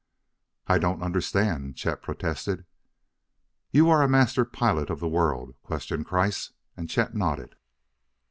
[0.65, 2.65] "I don't understand," Chet protested.
[3.69, 7.55] "You are a Master Pilot of the World?" questioned Kreiss, and Chet nodded.